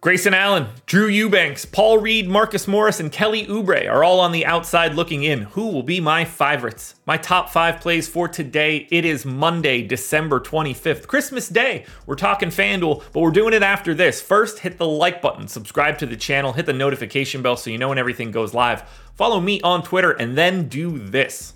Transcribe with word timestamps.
Grayson 0.00 0.32
Allen, 0.32 0.68
Drew 0.86 1.08
Eubanks, 1.08 1.64
Paul 1.64 1.98
Reed, 1.98 2.28
Marcus 2.28 2.68
Morris, 2.68 3.00
and 3.00 3.10
Kelly 3.10 3.44
Oubre 3.46 3.90
are 3.90 4.04
all 4.04 4.20
on 4.20 4.30
the 4.30 4.46
outside 4.46 4.94
looking 4.94 5.24
in. 5.24 5.42
Who 5.42 5.72
will 5.72 5.82
be 5.82 6.00
my 6.00 6.24
favorites? 6.24 6.94
My 7.04 7.16
top 7.16 7.50
five 7.50 7.80
plays 7.80 8.06
for 8.06 8.28
today. 8.28 8.86
It 8.92 9.04
is 9.04 9.26
Monday, 9.26 9.82
December 9.82 10.38
25th, 10.38 11.08
Christmas 11.08 11.48
Day. 11.48 11.84
We're 12.06 12.14
talking 12.14 12.50
FanDuel, 12.50 13.02
but 13.12 13.18
we're 13.18 13.32
doing 13.32 13.54
it 13.54 13.64
after 13.64 13.92
this. 13.92 14.22
First, 14.22 14.60
hit 14.60 14.78
the 14.78 14.86
like 14.86 15.20
button, 15.20 15.48
subscribe 15.48 15.98
to 15.98 16.06
the 16.06 16.16
channel, 16.16 16.52
hit 16.52 16.66
the 16.66 16.72
notification 16.72 17.42
bell 17.42 17.56
so 17.56 17.68
you 17.68 17.78
know 17.78 17.88
when 17.88 17.98
everything 17.98 18.30
goes 18.30 18.54
live. 18.54 18.88
Follow 19.16 19.40
me 19.40 19.60
on 19.62 19.82
Twitter, 19.82 20.12
and 20.12 20.38
then 20.38 20.68
do 20.68 20.96
this. 20.96 21.54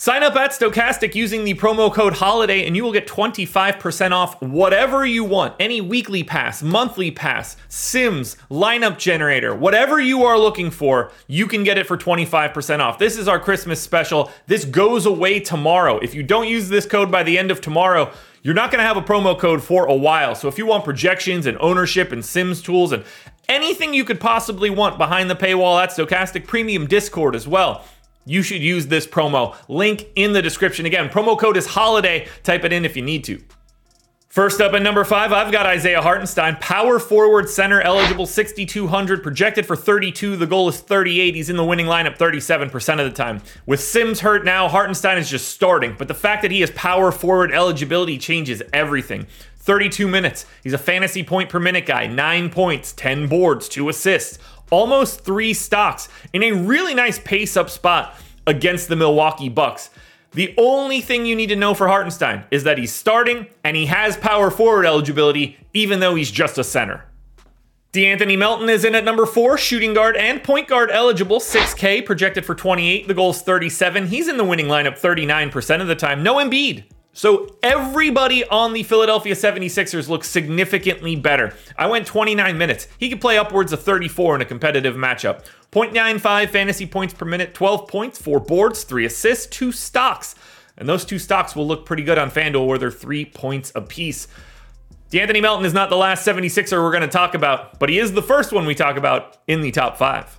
Sign 0.00 0.22
up 0.22 0.36
at 0.36 0.52
Stokastic 0.52 1.16
using 1.16 1.42
the 1.42 1.54
promo 1.54 1.92
code 1.92 2.12
HOLIDAY 2.12 2.68
and 2.68 2.76
you 2.76 2.84
will 2.84 2.92
get 2.92 3.08
25% 3.08 4.12
off 4.12 4.40
whatever 4.40 5.04
you 5.04 5.24
want. 5.24 5.56
Any 5.58 5.80
weekly 5.80 6.22
pass, 6.22 6.62
monthly 6.62 7.10
pass, 7.10 7.56
Sims, 7.66 8.36
lineup 8.48 8.96
generator, 8.96 9.56
whatever 9.56 9.98
you 9.98 10.22
are 10.22 10.38
looking 10.38 10.70
for, 10.70 11.10
you 11.26 11.48
can 11.48 11.64
get 11.64 11.78
it 11.78 11.88
for 11.88 11.98
25% 11.98 12.78
off. 12.78 13.00
This 13.00 13.18
is 13.18 13.26
our 13.26 13.40
Christmas 13.40 13.82
special. 13.82 14.30
This 14.46 14.64
goes 14.64 15.04
away 15.04 15.40
tomorrow. 15.40 15.98
If 15.98 16.14
you 16.14 16.22
don't 16.22 16.46
use 16.46 16.68
this 16.68 16.86
code 16.86 17.10
by 17.10 17.24
the 17.24 17.36
end 17.36 17.50
of 17.50 17.60
tomorrow, 17.60 18.12
you're 18.44 18.54
not 18.54 18.70
going 18.70 18.78
to 18.78 18.86
have 18.86 18.96
a 18.96 19.02
promo 19.02 19.36
code 19.36 19.64
for 19.64 19.86
a 19.86 19.94
while. 19.96 20.36
So 20.36 20.46
if 20.46 20.58
you 20.58 20.66
want 20.66 20.84
projections 20.84 21.44
and 21.44 21.58
ownership 21.58 22.12
and 22.12 22.24
Sims 22.24 22.62
tools 22.62 22.92
and 22.92 23.02
anything 23.48 23.94
you 23.94 24.04
could 24.04 24.20
possibly 24.20 24.70
want 24.70 24.96
behind 24.96 25.28
the 25.28 25.34
paywall 25.34 25.82
at 25.82 25.90
Stokastic 25.90 26.46
Premium 26.46 26.86
Discord 26.86 27.34
as 27.34 27.48
well 27.48 27.84
you 28.28 28.42
should 28.42 28.62
use 28.62 28.86
this 28.86 29.06
promo. 29.06 29.56
Link 29.68 30.06
in 30.14 30.32
the 30.32 30.42
description. 30.42 30.86
Again, 30.86 31.08
promo 31.08 31.38
code 31.38 31.56
is 31.56 31.66
HOLIDAY. 31.68 32.28
Type 32.42 32.64
it 32.64 32.72
in 32.72 32.84
if 32.84 32.96
you 32.96 33.02
need 33.02 33.24
to. 33.24 33.42
First 34.28 34.60
up 34.60 34.74
at 34.74 34.82
number 34.82 35.04
five, 35.04 35.32
I've 35.32 35.50
got 35.50 35.64
Isaiah 35.64 36.02
Hartenstein, 36.02 36.56
power 36.60 36.98
forward 36.98 37.48
center, 37.48 37.80
eligible 37.80 38.26
6,200, 38.26 39.22
projected 39.22 39.64
for 39.64 39.74
32. 39.74 40.36
The 40.36 40.46
goal 40.46 40.68
is 40.68 40.78
38. 40.78 41.34
He's 41.34 41.48
in 41.48 41.56
the 41.56 41.64
winning 41.64 41.86
lineup 41.86 42.18
37% 42.18 43.00
of 43.00 43.06
the 43.06 43.10
time. 43.10 43.40
With 43.64 43.80
Sims 43.80 44.20
hurt 44.20 44.44
now, 44.44 44.68
Hartenstein 44.68 45.16
is 45.16 45.30
just 45.30 45.48
starting, 45.48 45.96
but 45.98 46.08
the 46.08 46.14
fact 46.14 46.42
that 46.42 46.50
he 46.50 46.60
has 46.60 46.70
power 46.72 47.10
forward 47.10 47.52
eligibility 47.52 48.18
changes 48.18 48.62
everything. 48.72 49.26
32 49.56 50.06
minutes. 50.06 50.44
He's 50.62 50.74
a 50.74 50.78
fantasy 50.78 51.22
point 51.22 51.48
per 51.48 51.58
minute 51.58 51.86
guy, 51.86 52.06
nine 52.06 52.50
points, 52.50 52.92
10 52.92 53.28
boards, 53.28 53.68
two 53.68 53.88
assists 53.88 54.38
almost 54.70 55.24
three 55.24 55.54
stocks 55.54 56.08
in 56.32 56.42
a 56.42 56.52
really 56.52 56.94
nice 56.94 57.18
pace 57.18 57.56
up 57.56 57.70
spot 57.70 58.14
against 58.48 58.88
the 58.88 58.96
Milwaukee 58.96 59.48
Bucks. 59.48 59.90
The 60.32 60.54
only 60.58 61.00
thing 61.00 61.24
you 61.24 61.36
need 61.36 61.48
to 61.48 61.56
know 61.56 61.74
for 61.74 61.88
Hartenstein 61.88 62.44
is 62.50 62.64
that 62.64 62.78
he's 62.78 62.92
starting 62.92 63.46
and 63.62 63.76
he 63.76 63.86
has 63.86 64.16
power 64.16 64.50
forward 64.50 64.84
eligibility, 64.84 65.56
even 65.72 66.00
though 66.00 66.14
he's 66.14 66.30
just 66.30 66.58
a 66.58 66.64
center. 66.64 67.04
De'Anthony 67.92 68.36
Melton 68.36 68.68
is 68.68 68.84
in 68.84 68.94
at 68.94 69.04
number 69.04 69.24
four, 69.24 69.56
shooting 69.56 69.94
guard 69.94 70.16
and 70.16 70.44
point 70.44 70.68
guard 70.68 70.90
eligible, 70.90 71.40
6K, 71.40 72.04
projected 72.04 72.44
for 72.44 72.54
28. 72.54 73.08
The 73.08 73.14
goal 73.14 73.30
is 73.30 73.40
37. 73.40 74.08
He's 74.08 74.28
in 74.28 74.36
the 74.36 74.44
winning 74.44 74.66
lineup 74.66 74.98
39% 74.98 75.80
of 75.80 75.86
the 75.86 75.96
time. 75.96 76.22
No 76.22 76.34
Embiid. 76.34 76.84
So 77.18 77.56
everybody 77.64 78.44
on 78.44 78.74
the 78.74 78.84
Philadelphia 78.84 79.34
76ers 79.34 80.08
looks 80.08 80.30
significantly 80.30 81.16
better. 81.16 81.52
I 81.76 81.88
went 81.88 82.06
29 82.06 82.56
minutes. 82.56 82.86
He 82.96 83.10
could 83.10 83.20
play 83.20 83.36
upwards 83.36 83.72
of 83.72 83.82
34 83.82 84.36
in 84.36 84.42
a 84.42 84.44
competitive 84.44 84.94
matchup. 84.94 85.44
0.95 85.72 86.48
fantasy 86.48 86.86
points 86.86 87.12
per 87.12 87.24
minute, 87.24 87.54
12 87.54 87.88
points, 87.88 88.22
4 88.22 88.38
boards, 88.38 88.84
3 88.84 89.04
assists, 89.04 89.46
2 89.46 89.72
stocks. 89.72 90.36
And 90.76 90.88
those 90.88 91.04
two 91.04 91.18
stocks 91.18 91.56
will 91.56 91.66
look 91.66 91.84
pretty 91.84 92.04
good 92.04 92.18
on 92.18 92.30
FanDuel 92.30 92.68
where 92.68 92.78
they're 92.78 92.92
3 92.92 93.24
points 93.24 93.72
apiece. 93.74 94.28
De'Anthony 95.10 95.42
Melton 95.42 95.66
is 95.66 95.74
not 95.74 95.90
the 95.90 95.96
last 95.96 96.24
76er 96.24 96.80
we're 96.80 96.92
going 96.92 97.00
to 97.00 97.08
talk 97.08 97.34
about, 97.34 97.80
but 97.80 97.88
he 97.88 97.98
is 97.98 98.12
the 98.12 98.22
first 98.22 98.52
one 98.52 98.64
we 98.64 98.76
talk 98.76 98.96
about 98.96 99.38
in 99.48 99.60
the 99.60 99.72
top 99.72 99.96
5. 99.96 100.37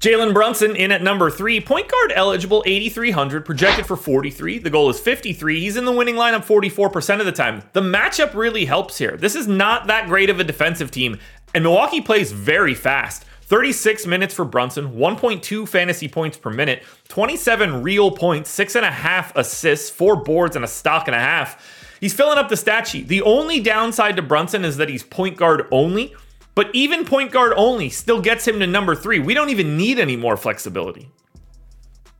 Jalen 0.00 0.32
Brunson 0.32 0.76
in 0.76 0.92
at 0.92 1.02
number 1.02 1.30
three, 1.30 1.60
point 1.60 1.86
guard 1.86 2.12
eligible, 2.14 2.62
8,300, 2.64 3.44
projected 3.44 3.84
for 3.84 3.96
43. 3.96 4.58
The 4.58 4.70
goal 4.70 4.88
is 4.88 4.98
53. 4.98 5.60
He's 5.60 5.76
in 5.76 5.84
the 5.84 5.92
winning 5.92 6.14
lineup 6.14 6.46
44% 6.46 7.20
of 7.20 7.26
the 7.26 7.32
time. 7.32 7.62
The 7.74 7.82
matchup 7.82 8.32
really 8.32 8.64
helps 8.64 8.96
here. 8.96 9.18
This 9.18 9.34
is 9.34 9.46
not 9.46 9.88
that 9.88 10.08
great 10.08 10.30
of 10.30 10.40
a 10.40 10.44
defensive 10.44 10.90
team, 10.90 11.18
and 11.54 11.62
Milwaukee 11.62 12.00
plays 12.00 12.32
very 12.32 12.74
fast. 12.74 13.24
36 13.42 14.06
minutes 14.06 14.32
for 14.32 14.46
Brunson, 14.46 14.94
1.2 14.94 15.68
fantasy 15.68 16.08
points 16.08 16.38
per 16.38 16.48
minute, 16.48 16.82
27 17.08 17.82
real 17.82 18.10
points, 18.10 18.48
six 18.48 18.76
and 18.76 18.86
a 18.86 18.90
half 18.90 19.36
assists, 19.36 19.90
four 19.90 20.16
boards, 20.16 20.56
and 20.56 20.64
a 20.64 20.68
stock 20.68 21.08
and 21.08 21.14
a 21.14 21.20
half. 21.20 21.98
He's 22.00 22.14
filling 22.14 22.38
up 22.38 22.48
the 22.48 22.56
stat 22.56 22.86
sheet. 22.86 23.08
The 23.08 23.20
only 23.20 23.60
downside 23.60 24.16
to 24.16 24.22
Brunson 24.22 24.64
is 24.64 24.78
that 24.78 24.88
he's 24.88 25.02
point 25.02 25.36
guard 25.36 25.66
only. 25.70 26.14
But 26.54 26.70
even 26.74 27.04
point 27.04 27.32
guard 27.32 27.52
only 27.56 27.90
still 27.90 28.20
gets 28.20 28.46
him 28.46 28.58
to 28.60 28.66
number 28.66 28.94
three. 28.94 29.18
We 29.18 29.34
don't 29.34 29.50
even 29.50 29.76
need 29.76 29.98
any 29.98 30.16
more 30.16 30.36
flexibility. 30.36 31.10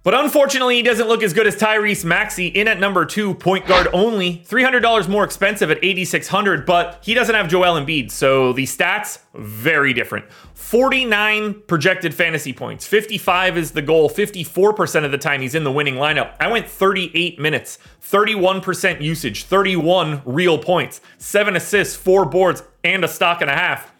But 0.02 0.14
unfortunately, 0.14 0.76
he 0.76 0.82
doesn't 0.82 1.08
look 1.08 1.22
as 1.22 1.34
good 1.34 1.46
as 1.46 1.56
Tyrese 1.56 2.06
Maxey 2.06 2.46
in 2.46 2.68
at 2.68 2.80
number 2.80 3.04
two, 3.04 3.34
point 3.34 3.66
guard 3.66 3.86
only. 3.92 4.38
$300 4.48 5.08
more 5.10 5.24
expensive 5.24 5.70
at 5.70 5.78
8600 5.84 6.64
but 6.64 7.00
he 7.02 7.12
doesn't 7.12 7.34
have 7.34 7.48
Joel 7.48 7.78
Embiid, 7.78 8.10
so 8.10 8.54
the 8.54 8.64
stats, 8.64 9.18
very 9.34 9.92
different. 9.92 10.30
49 10.54 11.62
projected 11.66 12.14
fantasy 12.14 12.54
points, 12.54 12.86
55 12.86 13.58
is 13.58 13.72
the 13.72 13.82
goal, 13.82 14.08
54% 14.08 15.04
of 15.04 15.10
the 15.10 15.18
time 15.18 15.42
he's 15.42 15.54
in 15.54 15.64
the 15.64 15.72
winning 15.72 15.96
lineup. 15.96 16.34
I 16.40 16.50
went 16.50 16.66
38 16.66 17.38
minutes, 17.38 17.78
31% 18.02 19.02
usage, 19.02 19.44
31 19.44 20.22
real 20.24 20.56
points, 20.56 21.02
7 21.18 21.56
assists, 21.56 21.94
4 21.96 22.24
boards, 22.24 22.62
and 22.82 23.04
a 23.04 23.08
stock 23.08 23.42
and 23.42 23.50
a 23.50 23.54
half. 23.54 23.92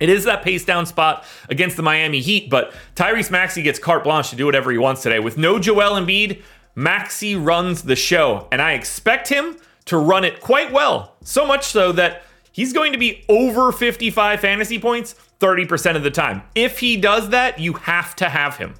It 0.00 0.08
is 0.08 0.24
that 0.24 0.42
pace 0.42 0.64
down 0.64 0.86
spot 0.86 1.24
against 1.48 1.76
the 1.76 1.82
Miami 1.82 2.20
Heat, 2.20 2.50
but 2.50 2.72
Tyrese 2.94 3.30
Maxey 3.30 3.62
gets 3.62 3.78
carte 3.78 4.04
blanche 4.04 4.30
to 4.30 4.36
do 4.36 4.46
whatever 4.46 4.70
he 4.70 4.78
wants 4.78 5.02
today. 5.02 5.18
With 5.18 5.38
no 5.38 5.58
Joel 5.58 6.00
Embiid, 6.00 6.42
Maxey 6.74 7.34
runs 7.34 7.82
the 7.82 7.96
show, 7.96 8.48
and 8.52 8.60
I 8.60 8.72
expect 8.72 9.28
him 9.28 9.56
to 9.86 9.96
run 9.96 10.24
it 10.24 10.40
quite 10.40 10.72
well. 10.72 11.16
So 11.22 11.46
much 11.46 11.64
so 11.64 11.92
that 11.92 12.22
he's 12.52 12.72
going 12.72 12.92
to 12.92 12.98
be 12.98 13.24
over 13.28 13.72
55 13.72 14.40
fantasy 14.40 14.78
points 14.78 15.14
30% 15.40 15.96
of 15.96 16.02
the 16.02 16.10
time. 16.10 16.42
If 16.54 16.80
he 16.80 16.96
does 16.96 17.30
that, 17.30 17.58
you 17.58 17.74
have 17.74 18.14
to 18.16 18.28
have 18.28 18.56
him. 18.56 18.74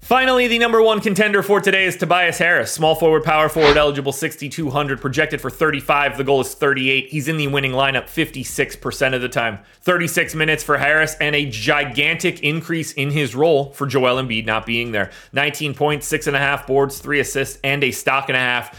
Finally, 0.00 0.48
the 0.48 0.58
number 0.58 0.82
one 0.82 0.98
contender 0.98 1.42
for 1.42 1.60
today 1.60 1.84
is 1.84 1.96
Tobias 1.96 2.38
Harris. 2.38 2.72
Small 2.72 2.94
forward, 2.94 3.22
power 3.22 3.48
forward, 3.48 3.76
eligible 3.76 4.12
6,200, 4.12 5.00
projected 5.00 5.40
for 5.40 5.50
35. 5.50 6.16
The 6.16 6.24
goal 6.24 6.40
is 6.40 6.54
38. 6.54 7.10
He's 7.10 7.28
in 7.28 7.36
the 7.36 7.46
winning 7.46 7.72
lineup 7.72 8.04
56% 8.04 9.14
of 9.14 9.20
the 9.20 9.28
time. 9.28 9.60
36 9.82 10.34
minutes 10.34 10.64
for 10.64 10.78
Harris 10.78 11.14
and 11.20 11.36
a 11.36 11.48
gigantic 11.48 12.40
increase 12.40 12.92
in 12.92 13.10
his 13.10 13.36
role 13.36 13.72
for 13.72 13.86
Joel 13.86 14.20
Embiid 14.20 14.46
not 14.46 14.66
being 14.66 14.90
there. 14.90 15.10
19 15.32 15.74
points, 15.74 16.06
six 16.08 16.26
and 16.26 16.34
a 16.34 16.40
half 16.40 16.66
boards, 16.66 16.98
three 16.98 17.20
assists, 17.20 17.60
and 17.62 17.84
a 17.84 17.92
stock 17.92 18.28
and 18.30 18.36
a 18.36 18.40
half. 18.40 18.76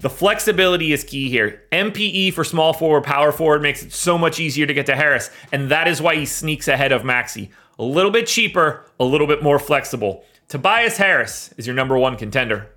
The 0.00 0.10
flexibility 0.10 0.92
is 0.92 1.04
key 1.04 1.30
here. 1.30 1.62
MPE 1.72 2.34
for 2.34 2.44
small 2.44 2.74
forward, 2.74 3.04
power 3.04 3.32
forward 3.32 3.62
makes 3.62 3.82
it 3.82 3.92
so 3.92 4.18
much 4.18 4.38
easier 4.38 4.66
to 4.66 4.74
get 4.74 4.86
to 4.86 4.96
Harris, 4.96 5.30
and 5.50 5.70
that 5.70 5.88
is 5.88 6.02
why 6.02 6.16
he 6.16 6.26
sneaks 6.26 6.68
ahead 6.68 6.92
of 6.92 7.04
Maxey. 7.04 7.52
A 7.78 7.84
little 7.84 8.10
bit 8.10 8.26
cheaper, 8.26 8.84
a 9.00 9.04
little 9.04 9.26
bit 9.26 9.42
more 9.42 9.58
flexible. 9.58 10.24
Tobias 10.48 10.98
Harris 10.98 11.52
is 11.56 11.66
your 11.66 11.74
number 11.74 11.96
one 11.96 12.16
contender. 12.16 12.68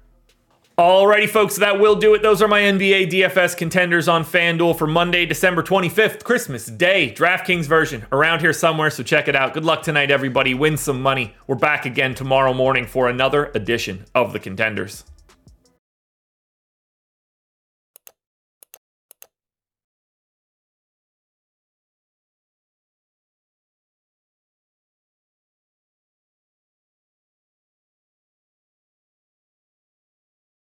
Alrighty, 0.78 1.28
folks, 1.28 1.58
that 1.58 1.80
will 1.80 1.96
do 1.96 2.14
it. 2.14 2.22
Those 2.22 2.42
are 2.42 2.48
my 2.48 2.62
NBA 2.62 3.10
DFS 3.10 3.58
contenders 3.58 4.08
on 4.08 4.24
FanDuel 4.24 4.78
for 4.78 4.88
Monday, 4.88 5.26
December 5.26 5.64
25th, 5.64 6.24
Christmas 6.24 6.68
Day, 6.68 7.12
DraftKings 7.18 7.66
version 7.66 8.06
around 8.12 8.42
here 8.42 8.54
somewhere, 8.54 8.90
so 8.90 9.04
check 9.04 9.28
it 9.28 9.36
out. 9.36 9.54
Good 9.54 9.66
luck 9.66 9.82
tonight, 9.82 10.12
everybody. 10.12 10.54
Win 10.54 10.78
some 10.78 11.02
money. 11.02 11.34
We're 11.48 11.56
back 11.56 11.86
again 11.86 12.14
tomorrow 12.14 12.54
morning 12.54 12.86
for 12.86 13.10
another 13.10 13.52
edition 13.54 14.06
of 14.14 14.34
the 14.34 14.40
Contenders. 14.40 15.04